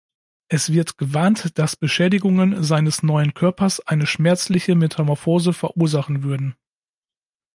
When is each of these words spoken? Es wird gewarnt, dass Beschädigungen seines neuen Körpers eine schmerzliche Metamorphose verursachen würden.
Es 0.47 0.71
wird 0.73 0.97
gewarnt, 0.97 1.59
dass 1.59 1.75
Beschädigungen 1.75 2.63
seines 2.63 3.03
neuen 3.03 3.35
Körpers 3.35 3.79
eine 3.81 4.07
schmerzliche 4.07 4.73
Metamorphose 4.73 5.53
verursachen 5.53 6.23
würden. 6.23 6.55